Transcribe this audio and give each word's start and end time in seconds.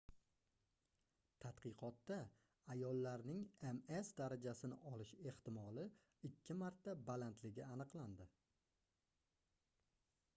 tadqiqotda 1.43 2.15
ayollarning 2.75 3.43
ms 3.81 4.09
darajasini 4.21 4.79
olish 4.93 5.11
ehtimoli 5.33 5.85
ikki 6.31 6.57
marta 6.63 6.97
balandligi 7.11 7.65
aniqlandi 7.67 8.29